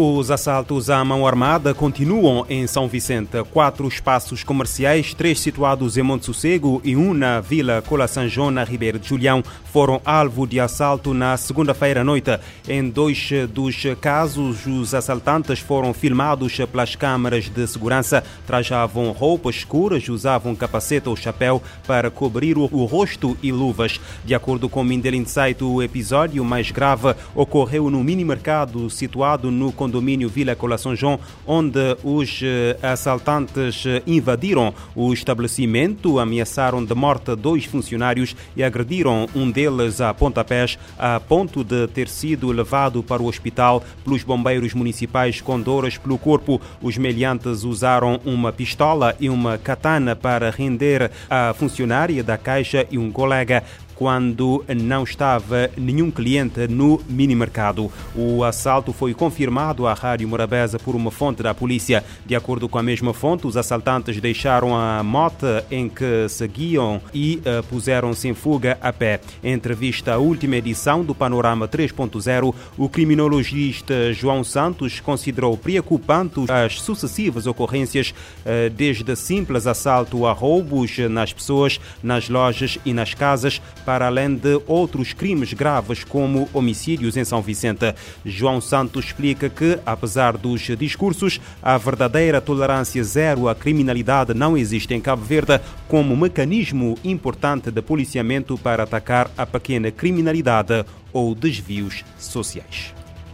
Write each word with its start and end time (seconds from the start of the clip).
Os 0.00 0.30
assaltos 0.30 0.90
à 0.90 1.04
mão 1.04 1.26
armada 1.26 1.74
continuam 1.74 2.46
em 2.48 2.68
São 2.68 2.86
Vicente. 2.86 3.42
Quatro 3.50 3.88
espaços 3.88 4.44
comerciais, 4.44 5.12
três 5.12 5.40
situados 5.40 5.96
em 5.96 6.04
Monte 6.04 6.26
Sossego 6.26 6.80
e 6.84 6.94
um 6.94 7.12
na 7.12 7.40
Vila 7.40 7.82
Cola 7.82 8.06
João, 8.28 8.52
na 8.52 8.62
Ribeira 8.62 8.96
de 8.96 9.08
Julião, 9.08 9.42
foram 9.72 10.00
alvo 10.04 10.46
de 10.46 10.60
assalto 10.60 11.12
na 11.12 11.36
segunda-feira 11.36 12.02
à 12.02 12.04
noite. 12.04 12.30
Em 12.68 12.88
dois 12.88 13.30
dos 13.52 13.82
casos, 14.00 14.64
os 14.68 14.94
assaltantes 14.94 15.58
foram 15.58 15.92
filmados 15.92 16.56
pelas 16.70 16.94
câmaras 16.94 17.48
de 17.48 17.66
segurança. 17.66 18.22
Trajavam 18.46 19.10
roupas 19.10 19.56
escuras, 19.56 20.08
usavam 20.08 20.54
capacete 20.54 21.08
ou 21.08 21.16
chapéu 21.16 21.60
para 21.88 22.08
cobrir 22.08 22.56
o 22.56 22.84
rosto 22.84 23.36
e 23.42 23.50
luvas. 23.50 24.00
De 24.24 24.32
acordo 24.32 24.68
com 24.68 24.84
Mindel 24.84 25.14
Insight, 25.14 25.64
o 25.64 25.82
episódio 25.82 26.44
mais 26.44 26.70
grave 26.70 27.16
ocorreu 27.34 27.90
no 27.90 28.04
mini-mercado 28.04 28.88
situado 28.88 29.50
no 29.50 29.72
condomínio 29.88 30.28
Vila 30.28 30.54
Colação 30.54 30.94
João, 30.94 31.18
onde 31.46 31.96
os 32.04 32.40
eh, 32.42 32.76
assaltantes 32.82 33.86
eh, 33.86 34.02
invadiram 34.06 34.74
o 34.94 35.14
estabelecimento, 35.14 36.18
ameaçaram 36.18 36.84
de 36.84 36.94
morte 36.94 37.34
dois 37.34 37.64
funcionários 37.64 38.36
e 38.54 38.62
agrediram 38.62 39.26
um 39.34 39.50
deles 39.50 40.02
a 40.02 40.12
pontapés, 40.12 40.78
a 40.98 41.18
ponto 41.18 41.64
de 41.64 41.86
ter 41.88 42.06
sido 42.06 42.52
levado 42.52 43.02
para 43.02 43.22
o 43.22 43.26
hospital 43.26 43.82
pelos 44.04 44.22
bombeiros 44.22 44.74
municipais 44.74 45.40
com 45.40 45.58
dores 45.58 45.96
pelo 45.96 46.18
corpo. 46.18 46.60
Os 46.82 46.98
meliantes 46.98 47.64
usaram 47.64 48.20
uma 48.26 48.52
pistola 48.52 49.16
e 49.18 49.30
uma 49.30 49.56
katana 49.56 50.14
para 50.14 50.50
render 50.50 51.10
a 51.30 51.54
funcionária 51.54 52.22
da 52.22 52.36
caixa 52.36 52.86
e 52.90 52.98
um 52.98 53.10
colega 53.10 53.64
quando 53.98 54.64
não 54.76 55.02
estava 55.02 55.68
nenhum 55.76 56.08
cliente 56.08 56.68
no 56.68 57.00
mini-mercado. 57.08 57.90
O 58.14 58.44
assalto 58.44 58.92
foi 58.92 59.12
confirmado 59.12 59.88
à 59.88 59.92
Rádio 59.92 60.28
Morabeza 60.28 60.78
por 60.78 60.94
uma 60.94 61.10
fonte 61.10 61.42
da 61.42 61.52
polícia. 61.52 62.04
De 62.24 62.36
acordo 62.36 62.68
com 62.68 62.78
a 62.78 62.82
mesma 62.82 63.12
fonte, 63.12 63.48
os 63.48 63.56
assaltantes 63.56 64.20
deixaram 64.20 64.76
a 64.76 65.02
moto 65.02 65.46
em 65.68 65.88
que 65.88 66.28
seguiam 66.28 67.00
e 67.12 67.42
uh, 67.44 67.60
puseram-se 67.64 68.28
em 68.28 68.34
fuga 68.34 68.78
a 68.80 68.92
pé. 68.92 69.20
Em 69.42 69.52
entrevista 69.52 70.14
à 70.14 70.18
última 70.18 70.54
edição 70.54 71.04
do 71.04 71.12
Panorama 71.12 71.66
3.0, 71.66 72.54
o 72.76 72.88
criminologista 72.88 74.12
João 74.12 74.44
Santos 74.44 75.00
considerou 75.00 75.56
preocupante 75.56 76.44
as 76.48 76.80
sucessivas 76.80 77.48
ocorrências, 77.48 78.10
uh, 78.10 78.70
desde 78.70 79.16
simples 79.16 79.66
assalto 79.66 80.24
a 80.24 80.32
roubos 80.32 80.96
nas 81.10 81.32
pessoas, 81.32 81.80
nas 82.00 82.28
lojas 82.28 82.78
e 82.84 82.92
nas 82.92 83.12
casas, 83.12 83.60
para 83.88 84.06
além 84.06 84.34
de 84.34 84.60
outros 84.66 85.14
crimes 85.14 85.54
graves 85.54 86.04
como 86.04 86.46
homicídios 86.52 87.16
em 87.16 87.24
São 87.24 87.40
Vicente. 87.40 87.94
João 88.22 88.60
Santos 88.60 89.06
explica 89.06 89.48
que, 89.48 89.78
apesar 89.86 90.36
dos 90.36 90.60
discursos, 90.76 91.40
a 91.62 91.78
verdadeira 91.78 92.38
tolerância 92.38 93.02
zero 93.02 93.48
à 93.48 93.54
criminalidade 93.54 94.34
não 94.34 94.58
existe 94.58 94.92
em 94.92 95.00
Cabo 95.00 95.24
Verde 95.24 95.58
como 95.88 96.14
mecanismo 96.14 96.96
importante 97.02 97.70
de 97.70 97.80
policiamento 97.80 98.58
para 98.58 98.82
atacar 98.82 99.30
a 99.38 99.46
pequena 99.46 99.90
criminalidade 99.90 100.84
ou 101.10 101.34
desvios 101.34 102.04
sociais. 102.18 102.92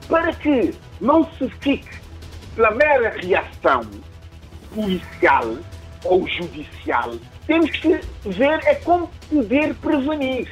Para 0.09 0.33
que 0.35 0.73
não 1.01 1.29
se 1.37 1.49
fique 1.59 1.99
pela 2.55 2.71
mera 2.71 3.11
reação 3.21 3.81
policial 4.73 5.57
ou 6.05 6.29
judicial 6.29 7.11
temos 7.47 7.71
que 7.71 8.01
ver 8.27 8.61
é 8.65 8.75
como 8.77 9.11
poder 9.31 9.75
prevenir. 9.75 10.49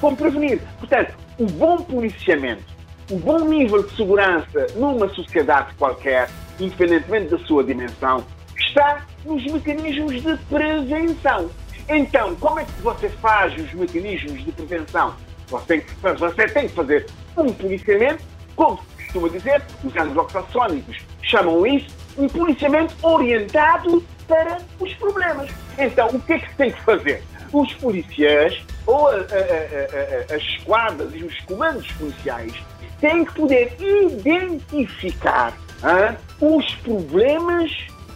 Como 0.00 0.16
prevenir. 0.16 0.60
Portanto, 0.78 1.14
o 1.38 1.46
bom 1.46 1.76
policiamento, 1.78 2.64
o 3.10 3.16
bom 3.16 3.40
nível 3.40 3.82
de 3.82 3.96
segurança 3.96 4.66
numa 4.76 5.08
sociedade 5.08 5.74
qualquer, 5.74 6.28
independentemente 6.58 7.30
da 7.30 7.38
sua 7.40 7.64
dimensão, 7.64 8.24
está 8.56 9.06
nos 9.24 9.44
mecanismos 9.44 10.22
de 10.22 10.36
prevenção. 10.48 11.50
Então, 11.88 12.34
como 12.36 12.60
é 12.60 12.64
que 12.64 12.82
você 12.82 13.08
faz 13.08 13.54
os 13.54 13.72
mecanismos 13.74 14.44
de 14.44 14.52
prevenção? 14.52 15.14
Você 15.48 15.66
tem 15.66 15.80
que, 15.80 15.94
você 16.18 16.48
tem 16.48 16.68
que 16.68 16.74
fazer 16.74 17.06
um 17.36 17.52
policiamento, 17.52 18.24
como 18.56 18.78
se 18.78 19.04
costuma 19.04 19.28
dizer, 19.28 19.62
os 19.84 19.96
anglo-saxónicos 19.96 20.96
chamam 21.22 21.66
isso 21.66 22.04
um 22.16 22.28
policiamento 22.28 22.94
orientado 23.02 24.04
para 24.26 24.58
os 24.80 24.92
problemas. 24.94 25.50
Então, 25.78 26.08
o 26.08 26.20
que 26.20 26.32
é 26.34 26.38
que 26.38 26.48
se 26.48 26.56
tem 26.56 26.70
que 26.72 26.80
fazer? 26.82 27.22
Os 27.52 27.72
policiais, 27.74 28.60
ou 28.86 29.08
a, 29.08 29.12
a, 29.12 29.16
a, 29.16 30.34
as 30.34 30.42
esquadras 30.42 31.14
e 31.14 31.24
os 31.24 31.38
comandos 31.40 31.86
policiais, 31.92 32.52
têm 33.00 33.24
que 33.24 33.34
poder 33.34 33.76
identificar 33.78 35.56
os 36.40 36.74
problemas 36.76 37.70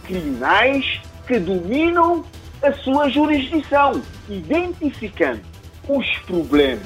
criminais 0.05 0.99
que 1.27 1.39
dominam 1.39 2.25
a 2.63 2.73
sua 2.73 3.09
jurisdição, 3.09 4.01
identificando 4.27 5.41
os 5.87 6.07
problemas 6.25 6.85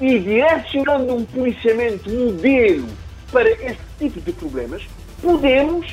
e 0.00 0.18
direcionando 0.18 1.16
um 1.16 1.24
policiamento 1.24 2.10
modelo 2.10 2.88
para 3.32 3.50
esse 3.50 3.78
tipo 3.98 4.20
de 4.20 4.32
problemas, 4.32 4.82
podemos 5.20 5.86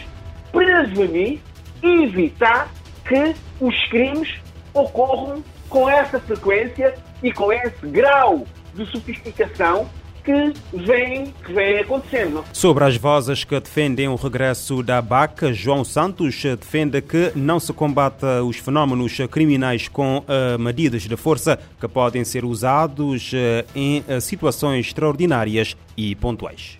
prevenir 0.51 1.39
evitar 1.83 2.71
que 3.07 3.35
os 3.59 3.87
crimes 3.89 4.29
ocorram 4.73 5.43
com 5.69 5.89
essa 5.89 6.19
frequência 6.19 6.95
e 7.23 7.31
com 7.31 7.51
esse 7.51 7.85
grau 7.87 8.45
de 8.73 8.85
sofisticação 8.91 9.87
que 10.23 10.53
vem, 10.73 11.33
que 11.43 11.53
vem 11.53 11.79
acontecendo. 11.79 12.43
Sobre 12.53 12.83
as 12.83 12.95
vozes 12.95 13.43
que 13.43 13.59
defendem 13.59 14.07
o 14.07 14.15
regresso 14.15 14.83
da 14.83 15.01
BAC, 15.01 15.51
João 15.53 15.83
Santos 15.83 16.43
defende 16.43 17.01
que 17.01 17.31
não 17.35 17.59
se 17.59 17.73
combate 17.73 18.25
os 18.45 18.57
fenómenos 18.57 19.17
criminais 19.29 19.87
com 19.87 20.19
uh, 20.19 20.59
medidas 20.59 21.03
de 21.03 21.17
força 21.17 21.59
que 21.79 21.87
podem 21.87 22.23
ser 22.23 22.45
usados 22.45 23.33
uh, 23.33 23.67
em 23.75 23.99
uh, 24.01 24.21
situações 24.21 24.87
extraordinárias 24.87 25.75
e 25.97 26.15
pontuais. 26.15 26.77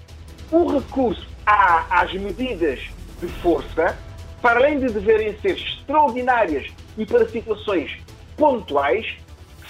O 0.52 0.74
recurso 0.74 1.28
às 1.46 2.14
medidas 2.14 2.80
de 3.20 3.28
força 3.42 3.98
para 4.42 4.60
além 4.60 4.80
de 4.80 4.88
deverem 4.88 5.38
ser 5.42 5.58
extraordinárias 5.58 6.68
e 6.98 7.06
para 7.06 7.28
situações 7.28 7.92
pontuais, 8.38 9.06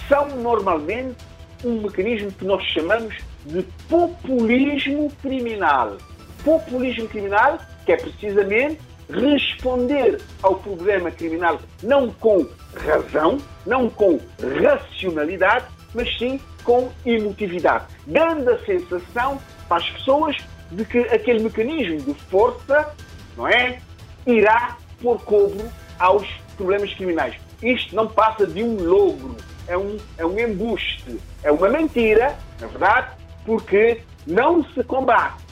são 0.08 0.28
normalmente 0.36 1.16
um 1.64 1.82
mecanismo 1.82 2.32
que 2.32 2.44
nós 2.44 2.62
chamamos 2.64 3.14
de 3.46 3.62
populismo 3.88 5.10
criminal. 5.20 5.96
Populismo 6.44 7.08
criminal, 7.08 7.58
que 7.84 7.92
é 7.92 7.96
precisamente 7.96 8.80
responder 9.10 10.20
ao 10.42 10.56
problema 10.56 11.10
criminal 11.10 11.60
não 11.82 12.10
com 12.12 12.46
razão, 12.74 13.38
não 13.66 13.90
com 13.90 14.18
racionalidade, 14.62 15.66
mas 15.94 16.16
sim 16.18 16.40
com 16.64 16.90
emotividade, 17.04 17.86
dando 18.06 18.50
a 18.50 18.58
sensação 18.64 19.38
as 19.68 19.88
pessoas 19.90 20.36
de 20.70 20.84
que 20.84 20.98
aquele 20.98 21.40
mecanismo 21.40 22.00
de 22.00 22.14
força, 22.28 22.94
não 23.36 23.48
é? 23.48 23.80
Irá 24.26 24.76
pôr 25.00 25.20
cobro 25.22 25.70
aos 25.98 26.26
problemas 26.56 26.92
criminais. 26.94 27.34
Isto 27.62 27.94
não 27.94 28.08
passa 28.08 28.46
de 28.46 28.62
um 28.62 28.76
logro, 28.82 29.36
é 29.68 29.76
um, 29.76 29.96
é 30.18 30.26
um 30.26 30.38
embuste, 30.38 31.18
é 31.42 31.50
uma 31.50 31.68
mentira, 31.68 32.36
na 32.60 32.66
verdade, 32.66 33.08
porque 33.44 34.00
não 34.26 34.64
se 34.64 34.82
combate, 34.84 35.42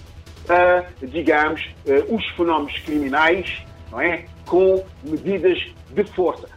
uh, 0.47 1.07
digamos, 1.07 1.63
uh, 1.87 2.15
os 2.15 2.27
fenómenos 2.37 2.79
criminais 2.81 3.63
não 3.91 4.01
é? 4.01 4.25
com 4.47 4.85
medidas 5.03 5.59
de 5.91 6.05
força. 6.05 6.49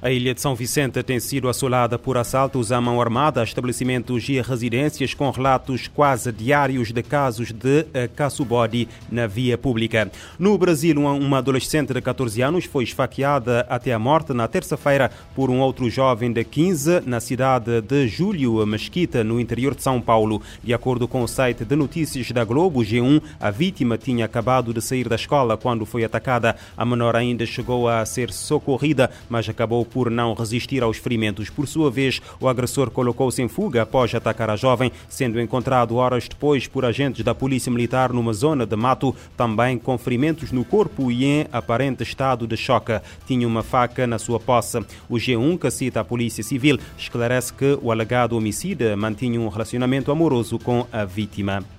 A 0.00 0.12
ilha 0.12 0.32
de 0.32 0.40
São 0.40 0.54
Vicente 0.54 1.02
tem 1.02 1.18
sido 1.18 1.48
assolada 1.48 1.98
por 1.98 2.16
assaltos 2.16 2.70
à 2.70 2.80
mão 2.80 3.00
armada 3.00 3.40
a 3.40 3.44
estabelecimentos 3.44 4.28
e 4.28 4.40
residências 4.40 5.12
com 5.12 5.28
relatos 5.28 5.88
quase 5.88 6.30
diários 6.30 6.92
de 6.92 7.02
casos 7.02 7.50
de 7.50 7.84
caçubode 8.14 8.88
na 9.10 9.26
via 9.26 9.58
pública. 9.58 10.08
No 10.38 10.56
Brasil, 10.56 10.96
uma 11.00 11.38
adolescente 11.38 11.92
de 11.92 12.00
14 12.00 12.40
anos 12.40 12.64
foi 12.64 12.84
esfaqueada 12.84 13.66
até 13.68 13.92
a 13.92 13.98
morte 13.98 14.32
na 14.32 14.46
terça-feira 14.46 15.10
por 15.34 15.50
um 15.50 15.58
outro 15.58 15.90
jovem 15.90 16.32
de 16.32 16.44
15 16.44 17.00
na 17.04 17.18
cidade 17.18 17.80
de 17.80 18.06
Júlio 18.06 18.64
Mesquita, 18.64 19.24
no 19.24 19.40
interior 19.40 19.74
de 19.74 19.82
São 19.82 20.00
Paulo. 20.00 20.40
De 20.62 20.72
acordo 20.72 21.08
com 21.08 21.22
o 21.22 21.28
site 21.28 21.64
de 21.64 21.74
notícias 21.74 22.30
da 22.30 22.44
Globo, 22.44 22.82
G1, 22.82 23.20
a 23.40 23.50
vítima 23.50 23.98
tinha 23.98 24.26
acabado 24.26 24.72
de 24.72 24.80
sair 24.80 25.08
da 25.08 25.16
escola 25.16 25.56
quando 25.56 25.84
foi 25.84 26.04
atacada. 26.04 26.54
A 26.76 26.84
menor 26.84 27.16
ainda 27.16 27.44
chegou 27.44 27.88
a 27.88 28.06
ser 28.06 28.32
socorrida, 28.32 29.10
mas 29.28 29.48
acabou 29.48 29.87
por 29.88 30.10
não 30.10 30.34
resistir 30.34 30.82
aos 30.82 30.98
ferimentos. 30.98 31.50
Por 31.50 31.66
sua 31.66 31.90
vez, 31.90 32.20
o 32.40 32.48
agressor 32.48 32.90
colocou-se 32.90 33.42
em 33.42 33.48
fuga 33.48 33.82
após 33.82 34.14
atacar 34.14 34.50
a 34.50 34.56
jovem, 34.56 34.92
sendo 35.08 35.40
encontrado 35.40 35.96
horas 35.96 36.28
depois 36.28 36.66
por 36.66 36.84
agentes 36.84 37.24
da 37.24 37.34
Polícia 37.34 37.72
Militar 37.72 38.12
numa 38.12 38.32
zona 38.32 38.66
de 38.66 38.76
mato, 38.76 39.14
também 39.36 39.78
com 39.78 39.96
ferimentos 39.96 40.52
no 40.52 40.64
corpo 40.64 41.10
e 41.10 41.24
em 41.24 41.46
aparente 41.52 42.02
estado 42.02 42.46
de 42.46 42.56
choque. 42.56 43.00
Tinha 43.26 43.46
uma 43.46 43.62
faca 43.62 44.06
na 44.06 44.18
sua 44.18 44.38
posse. 44.38 44.78
O 45.08 45.14
G1, 45.14 45.58
que 45.58 45.70
cita 45.70 46.00
a 46.00 46.04
Polícia 46.04 46.44
Civil, 46.44 46.78
esclarece 46.96 47.52
que 47.52 47.78
o 47.82 47.90
alegado 47.90 48.36
homicida 48.36 48.96
mantinha 48.96 49.40
um 49.40 49.48
relacionamento 49.48 50.12
amoroso 50.12 50.58
com 50.58 50.86
a 50.92 51.04
vítima. 51.04 51.77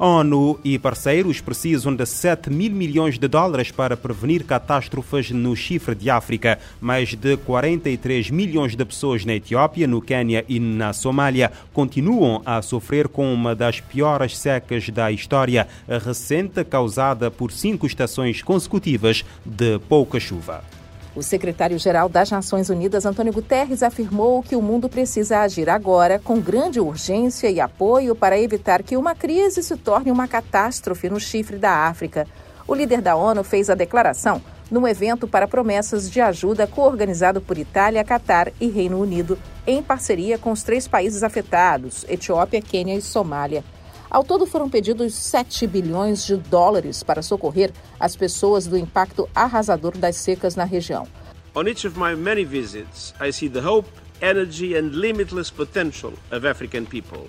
A 0.00 0.06
ONU 0.06 0.58
e 0.64 0.78
parceiros 0.78 1.42
precisam 1.42 1.94
de 1.94 2.06
7 2.06 2.48
mil 2.48 2.72
milhões 2.72 3.18
de 3.18 3.28
dólares 3.28 3.70
para 3.70 3.98
prevenir 3.98 4.44
catástrofes 4.44 5.30
no 5.30 5.54
chifre 5.54 5.94
de 5.94 6.08
África. 6.08 6.58
Mais 6.80 7.14
de 7.14 7.36
43 7.36 8.30
milhões 8.30 8.74
de 8.74 8.82
pessoas 8.82 9.26
na 9.26 9.34
Etiópia, 9.34 9.86
no 9.86 10.00
Quênia 10.00 10.42
e 10.48 10.58
na 10.58 10.94
Somália 10.94 11.52
continuam 11.74 12.40
a 12.46 12.62
sofrer 12.62 13.08
com 13.08 13.30
uma 13.30 13.54
das 13.54 13.78
piores 13.78 14.38
secas 14.38 14.88
da 14.88 15.12
história 15.12 15.68
recente, 15.86 16.64
causada 16.64 17.30
por 17.30 17.52
cinco 17.52 17.86
estações 17.86 18.40
consecutivas 18.40 19.22
de 19.44 19.78
pouca 19.80 20.18
chuva. 20.18 20.79
O 21.14 21.22
secretário-geral 21.22 22.08
das 22.08 22.30
Nações 22.30 22.70
Unidas, 22.70 23.04
Antônio 23.04 23.32
Guterres, 23.32 23.82
afirmou 23.82 24.42
que 24.42 24.54
o 24.54 24.62
mundo 24.62 24.88
precisa 24.88 25.40
agir 25.40 25.68
agora 25.68 26.20
com 26.20 26.40
grande 26.40 26.78
urgência 26.78 27.50
e 27.50 27.60
apoio 27.60 28.14
para 28.14 28.38
evitar 28.38 28.82
que 28.82 28.96
uma 28.96 29.14
crise 29.14 29.60
se 29.62 29.76
torne 29.76 30.12
uma 30.12 30.28
catástrofe 30.28 31.10
no 31.10 31.18
chifre 31.18 31.56
da 31.56 31.88
África. 31.88 32.28
O 32.66 32.74
líder 32.74 33.00
da 33.00 33.16
ONU 33.16 33.42
fez 33.42 33.68
a 33.68 33.74
declaração 33.74 34.40
num 34.70 34.86
evento 34.86 35.26
para 35.26 35.48
promessas 35.48 36.08
de 36.08 36.20
ajuda 36.20 36.64
coorganizado 36.64 37.40
por 37.40 37.58
Itália, 37.58 38.04
Catar 38.04 38.52
e 38.60 38.68
Reino 38.68 39.00
Unido, 39.00 39.36
em 39.66 39.82
parceria 39.82 40.38
com 40.38 40.52
os 40.52 40.62
três 40.62 40.86
países 40.86 41.24
afetados: 41.24 42.06
Etiópia, 42.08 42.62
Quênia 42.62 42.94
e 42.94 43.02
Somália. 43.02 43.64
Ao 44.10 44.24
todo 44.24 44.44
foram 44.44 44.68
pedidos 44.68 45.14
7 45.14 45.68
bilhões 45.68 46.26
de 46.26 46.36
dólares 46.36 47.00
para 47.00 47.22
socorrer 47.22 47.70
as 47.98 48.16
pessoas 48.16 48.66
do 48.66 48.76
impacto 48.76 49.28
arrasador 49.32 49.96
das 49.96 50.16
secas 50.16 50.56
na 50.56 50.64
região. 50.64 51.06
On 51.54 51.62
each 51.68 51.86
of 51.86 51.96
my 51.96 52.16
many 52.16 52.44
visits, 52.44 53.14
I 53.20 53.32
see 53.32 53.48
the 53.48 53.60
hope, 53.60 53.88
energy 54.20 54.76
and 54.76 54.90
limitless 54.96 55.52
potential 55.52 56.12
of 56.32 56.44
African 56.44 56.86
people. 56.86 57.28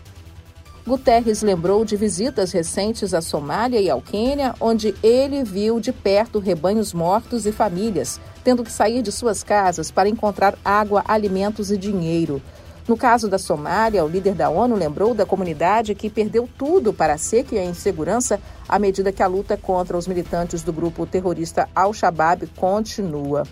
Guterres 0.86 1.44
lembrou 1.44 1.86
de 1.86 1.96
visitas 1.96 2.52
recentes 2.52 3.14
à 3.14 3.22
Somália 3.22 3.80
e 3.80 3.88
ao 3.88 4.02
Quênia, 4.02 4.56
onde 4.60 4.96
ele 5.04 5.44
viu 5.44 5.80
de 5.80 5.94
perto 5.94 6.40
rebanhos 6.40 6.92
mortos 6.92 7.46
e 7.46 7.52
famílias, 7.52 8.20
tendo 8.44 8.64
que 8.64 8.72
sair 8.72 9.04
de 9.04 9.12
suas 9.12 9.44
casas 9.44 9.92
para 9.92 10.10
encontrar 10.10 10.58
água, 10.66 11.04
alimentos 11.08 11.70
e 11.70 11.78
dinheiro. 11.78 12.42
No 12.88 12.98
caso 12.98 13.30
da 13.30 13.38
Somália, 13.38 14.04
o 14.04 14.08
líder 14.08 14.34
da 14.34 14.50
ONU 14.50 14.76
lembrou 14.76 15.14
da 15.14 15.26
comunidade 15.26 15.94
que 15.94 16.10
perdeu 16.10 16.50
tudo 16.58 16.92
para 16.92 17.14
a 17.14 17.18
seca 17.18 17.56
e 17.56 17.60
a 17.60 17.64
insegurança 17.64 18.40
à 18.68 18.80
medida 18.80 19.12
que 19.12 19.22
a 19.22 19.28
luta 19.28 19.56
contra 19.56 19.98
os 19.98 20.08
militantes 20.08 20.64
do 20.64 20.74
grupo 20.74 21.06
terrorista 21.06 21.70
Al-Shabaab 21.76 22.48
continua. 22.56 23.44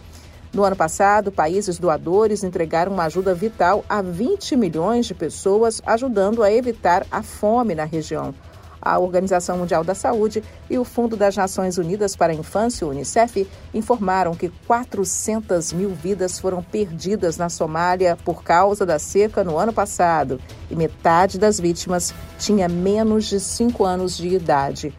No 0.51 0.63
ano 0.63 0.75
passado, 0.75 1.31
países 1.31 1.77
doadores 1.77 2.43
entregaram 2.43 2.91
uma 2.91 3.03
ajuda 3.03 3.35
vital 3.35 3.85
a 3.87 4.01
20 4.01 4.55
milhões 4.55 5.05
de 5.05 5.13
pessoas, 5.13 5.79
ajudando 5.85 6.41
a 6.41 6.51
evitar 6.51 7.05
a 7.11 7.21
fome 7.21 7.75
na 7.75 7.83
região 7.83 8.33
a 8.81 8.97
Organização 8.97 9.57
Mundial 9.57 9.83
da 9.83 9.95
Saúde 9.95 10.43
e 10.69 10.77
o 10.77 10.83
Fundo 10.83 11.15
das 11.15 11.35
Nações 11.35 11.77
Unidas 11.77 12.15
para 12.15 12.31
a 12.31 12.35
Infância, 12.35 12.85
o 12.85 12.89
Unicef, 12.89 13.47
informaram 13.73 14.35
que 14.35 14.49
400 14.67 15.73
mil 15.73 15.89
vidas 15.89 16.39
foram 16.39 16.63
perdidas 16.63 17.37
na 17.37 17.49
Somália 17.49 18.17
por 18.23 18.43
causa 18.43 18.85
da 18.85 18.99
seca 18.99 19.43
no 19.43 19.57
ano 19.57 19.73
passado 19.73 20.39
e 20.69 20.75
metade 20.75 21.37
das 21.37 21.59
vítimas 21.59 22.13
tinha 22.37 22.67
menos 22.69 23.25
de 23.25 23.39
5 23.39 23.83
anos 23.83 24.17
de 24.17 24.27
idade. 24.29 24.93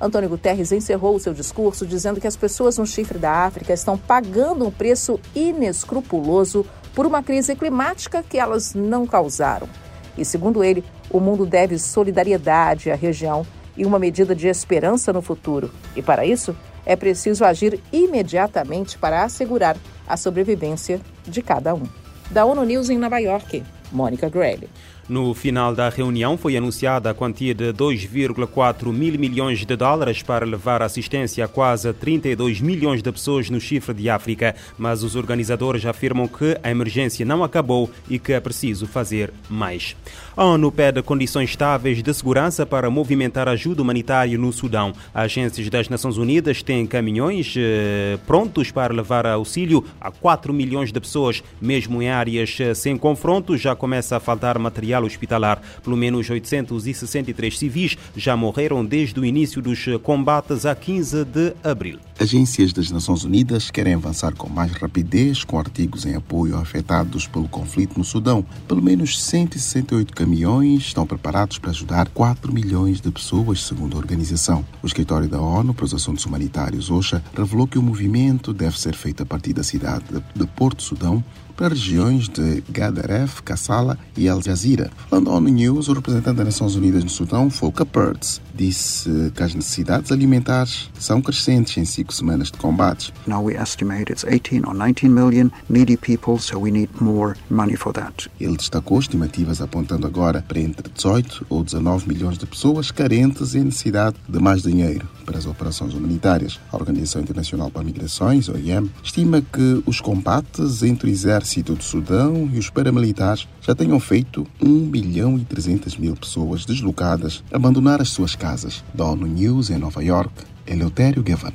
Antônio 0.00 0.28
Guterres 0.28 0.72
encerrou 0.72 1.14
o 1.14 1.20
seu 1.20 1.32
discurso 1.32 1.86
dizendo 1.86 2.20
que 2.20 2.26
as 2.26 2.36
pessoas 2.36 2.76
no 2.76 2.86
chifre 2.86 3.18
da 3.18 3.30
África 3.30 3.72
estão 3.72 3.96
pagando 3.96 4.66
um 4.66 4.70
preço 4.70 5.20
inescrupuloso 5.34 6.66
por 6.94 7.06
uma 7.06 7.22
crise 7.22 7.54
climática 7.56 8.22
que 8.22 8.38
elas 8.38 8.74
não 8.74 9.06
causaram. 9.06 9.68
E, 10.16 10.24
segundo 10.24 10.62
ele, 10.62 10.84
o 11.10 11.20
mundo 11.20 11.46
deve 11.46 11.78
solidariedade 11.78 12.90
à 12.90 12.94
região 12.94 13.46
e 13.76 13.84
uma 13.84 13.98
medida 13.98 14.34
de 14.34 14.48
esperança 14.48 15.12
no 15.12 15.22
futuro. 15.22 15.70
E, 15.96 16.02
para 16.02 16.24
isso, 16.24 16.56
é 16.86 16.96
preciso 16.96 17.44
agir 17.44 17.80
imediatamente 17.92 18.98
para 18.98 19.24
assegurar 19.24 19.76
a 20.06 20.16
sobrevivência 20.16 21.00
de 21.24 21.42
cada 21.42 21.74
um. 21.74 21.84
Da 22.30 22.44
ONU 22.44 22.64
News 22.64 22.90
em 22.90 22.98
Nova 22.98 23.18
York, 23.18 23.62
Mônica 23.90 24.28
Grelli. 24.28 24.68
No 25.06 25.34
final 25.34 25.74
da 25.74 25.90
reunião 25.90 26.38
foi 26.38 26.56
anunciada 26.56 27.10
a 27.10 27.14
quantia 27.14 27.54
de 27.54 27.74
2,4 27.74 28.90
mil 28.90 29.18
milhões 29.18 29.64
de 29.64 29.76
dólares 29.76 30.22
para 30.22 30.46
levar 30.46 30.82
assistência 30.82 31.44
a 31.44 31.48
quase 31.48 31.92
32 31.92 32.62
milhões 32.62 33.02
de 33.02 33.12
pessoas 33.12 33.50
no 33.50 33.60
chifre 33.60 33.92
de 33.92 34.08
África, 34.08 34.54
mas 34.78 35.02
os 35.02 35.14
organizadores 35.14 35.84
afirmam 35.84 36.26
que 36.26 36.58
a 36.62 36.70
emergência 36.70 37.26
não 37.26 37.44
acabou 37.44 37.90
e 38.08 38.18
que 38.18 38.32
é 38.32 38.40
preciso 38.40 38.86
fazer 38.86 39.30
mais. 39.48 39.94
A 40.34 40.44
ONU 40.44 40.72
pede 40.72 41.02
condições 41.02 41.50
estáveis 41.50 42.02
de 42.02 42.14
segurança 42.14 42.64
para 42.64 42.88
movimentar 42.88 43.46
ajuda 43.48 43.82
humanitária 43.82 44.38
no 44.38 44.52
Sudão. 44.52 44.92
Agências 45.14 45.68
das 45.68 45.88
Nações 45.88 46.16
Unidas 46.16 46.62
têm 46.62 46.86
caminhões 46.86 47.54
eh, 47.56 48.18
prontos 48.26 48.70
para 48.70 48.92
levar 48.92 49.26
auxílio 49.26 49.84
a 50.00 50.10
4 50.10 50.52
milhões 50.52 50.90
de 50.90 50.98
pessoas, 50.98 51.42
mesmo 51.60 52.02
em 52.02 52.08
áreas 52.08 52.56
eh, 52.58 52.74
sem 52.74 52.96
confronto, 52.96 53.56
já 53.56 53.76
começa 53.76 54.16
a 54.16 54.20
faltar 54.20 54.58
material 54.58 54.93
hospitalar. 55.02 55.60
Pelo 55.82 55.96
menos 55.96 56.28
863 56.28 57.58
civis 57.58 57.98
já 58.16 58.36
morreram 58.36 58.84
desde 58.84 59.18
o 59.18 59.24
início 59.24 59.60
dos 59.60 59.84
combates 60.02 60.66
a 60.66 60.74
15 60.74 61.24
de 61.24 61.54
abril. 61.64 61.98
Agências 62.18 62.72
das 62.72 62.92
Nações 62.92 63.24
Unidas 63.24 63.72
querem 63.72 63.94
avançar 63.94 64.34
com 64.34 64.48
mais 64.48 64.70
rapidez 64.72 65.42
com 65.42 65.58
artigos 65.58 66.06
em 66.06 66.14
apoio 66.14 66.56
afetados 66.56 67.26
pelo 67.26 67.48
conflito 67.48 67.98
no 67.98 68.04
Sudão. 68.04 68.44
Pelo 68.68 68.80
menos 68.80 69.20
168 69.20 70.14
caminhões 70.14 70.82
estão 70.82 71.04
preparados 71.06 71.58
para 71.58 71.70
ajudar 71.70 72.08
4 72.10 72.52
milhões 72.52 73.00
de 73.00 73.10
pessoas, 73.10 73.62
segundo 73.62 73.96
a 73.96 73.98
organização. 73.98 74.64
O 74.80 74.86
escritório 74.86 75.28
da 75.28 75.40
ONU 75.40 75.74
para 75.74 75.84
os 75.84 75.94
Assuntos 75.94 76.24
Humanitários, 76.24 76.90
OSHA, 76.90 77.22
revelou 77.36 77.66
que 77.66 77.78
o 77.78 77.82
movimento 77.82 78.52
deve 78.52 78.78
ser 78.78 78.94
feito 78.94 79.22
a 79.22 79.26
partir 79.26 79.52
da 79.52 79.64
cidade 79.64 80.04
de 80.34 80.46
Porto 80.46 80.82
Sudão 80.82 81.24
para 81.56 81.68
regiões 81.68 82.28
de 82.28 82.62
Gadaref, 82.68 83.42
Kassala 83.42 83.98
e 84.16 84.28
Al 84.28 84.42
Jazeera. 84.42 84.90
Falando 85.08 85.30
à 85.30 85.34
ONU 85.34 85.48
News, 85.48 85.88
o 85.88 85.92
representante 85.92 86.36
das 86.36 86.46
Nações 86.46 86.74
Unidas 86.76 87.04
no 87.04 87.10
Sudão, 87.10 87.48
Volker 87.48 87.86
Pertz, 87.86 88.40
disse 88.54 89.32
que 89.34 89.42
as 89.42 89.54
necessidades 89.54 90.12
alimentares 90.12 90.90
são 90.98 91.20
crescentes 91.20 91.76
em 91.76 91.84
cinco 91.84 92.12
semanas 92.12 92.50
de 92.50 92.58
combates. 92.58 93.12
Now 93.26 93.42
we 93.42 93.54
estimate 93.54 94.12
it's 94.12 94.24
18 94.24 94.66
or 94.66 94.74
19 94.74 95.08
million 95.08 95.50
needy 95.68 95.96
people, 95.96 96.38
so 96.38 96.58
we 96.58 96.70
need 96.70 96.90
more 97.00 97.34
money 97.50 97.76
for 97.76 97.92
that. 97.92 98.28
Ele 98.40 98.56
destacou 98.56 98.98
estimativas 98.98 99.60
apontando 99.60 100.06
agora 100.06 100.44
para 100.46 100.60
entre 100.60 100.90
18 100.90 101.46
ou 101.48 101.64
19 101.64 102.08
milhões 102.08 102.38
de 102.38 102.46
pessoas 102.46 102.90
carentes 102.90 103.54
e 103.54 103.58
em 103.58 103.64
necessidade 103.64 104.16
de 104.28 104.38
mais 104.38 104.62
dinheiro 104.62 105.08
para 105.24 105.38
as 105.38 105.46
operações 105.46 105.94
humanitárias. 105.94 106.60
A 106.70 106.76
Organização 106.76 107.22
Internacional 107.22 107.70
para 107.70 107.82
Migrações, 107.82 108.48
OIM, 108.48 108.90
estima 109.02 109.40
que 109.40 109.82
os 109.86 110.00
combates 110.00 110.82
entre 110.82 111.08
o 111.08 111.12
exército 111.12 111.74
do 111.74 111.82
Sudão 111.82 112.48
e 112.52 112.58
os 112.58 112.70
paramilitares 112.70 113.48
já 113.60 113.74
tenham 113.74 113.98
feito 113.98 114.46
1 114.62 114.68
milhão 114.68 115.38
e 115.38 115.44
300 115.44 115.96
mil 115.96 116.14
pessoas 116.14 116.64
deslocadas 116.64 117.42
abandonar 117.52 118.00
as 118.00 118.10
suas 118.10 118.36
casas. 118.36 118.84
Da 118.92 119.04
ONU 119.04 119.26
News 119.26 119.70
em 119.70 119.78
Nova 119.78 120.02
York, 120.02 120.32
Eleutério 120.66 121.22
Gavan. 121.22 121.52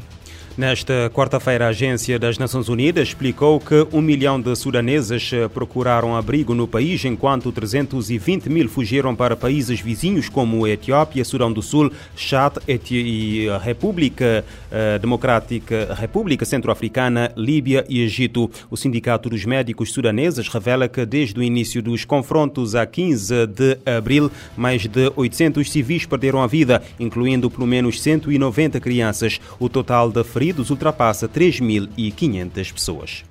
Nesta 0.59 1.09
quarta-feira, 1.13 1.67
a 1.67 1.69
Agência 1.69 2.19
das 2.19 2.37
Nações 2.37 2.67
Unidas 2.67 3.07
explicou 3.07 3.61
que 3.61 3.87
um 3.93 4.01
milhão 4.01 4.41
de 4.41 4.53
sudaneses 4.57 5.31
procuraram 5.53 6.17
abrigo 6.17 6.53
no 6.53 6.67
país, 6.67 7.05
enquanto 7.05 7.49
320 7.49 8.49
mil 8.49 8.67
fugiram 8.67 9.15
para 9.15 9.37
países 9.37 9.79
vizinhos 9.79 10.27
como 10.27 10.67
Etiópia, 10.67 11.23
Sudão 11.23 11.49
do 11.49 11.61
Sul, 11.61 11.89
Chad 12.13 12.57
e 12.67 13.47
República 13.63 14.43
eh, 14.69 14.99
Democrática, 14.99 15.95
República 15.97 16.43
Centro-Africana, 16.43 17.31
Líbia 17.37 17.85
e 17.87 18.01
Egito. 18.01 18.51
O 18.69 18.75
Sindicato 18.75 19.29
dos 19.29 19.45
Médicos 19.45 19.93
Sudaneses 19.93 20.49
revela 20.49 20.89
que 20.89 21.05
desde 21.05 21.39
o 21.39 21.43
início 21.43 21.81
dos 21.81 22.03
confrontos 22.03 22.75
a 22.75 22.85
15 22.85 23.47
de 23.47 23.77
abril, 23.85 24.29
mais 24.57 24.85
de 24.85 25.09
800 25.15 25.71
civis 25.71 26.05
perderam 26.05 26.43
a 26.43 26.47
vida, 26.47 26.83
incluindo 26.99 27.49
pelo 27.49 27.65
menos 27.65 28.01
190 28.01 28.77
crianças. 28.81 29.39
O 29.57 29.69
total 29.69 30.11
de 30.11 30.21
feridos 30.25 30.48
feridos 30.49 30.69
ultrapassa 30.71 31.29
3.500 31.29 32.73
pessoas. 32.73 33.23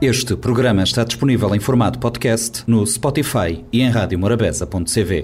Este 0.00 0.36
programa 0.36 0.82
está 0.82 1.04
disponível 1.04 1.54
em 1.54 1.60
formato 1.60 1.98
podcast 1.98 2.62
no 2.66 2.86
Spotify 2.86 3.64
e 3.72 3.82
em 3.82 3.90
radiomorabeza.cv. 3.90 5.14